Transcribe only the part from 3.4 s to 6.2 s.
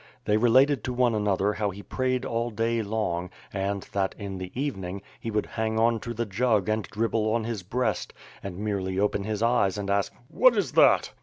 and that, in the evening, he would hang on to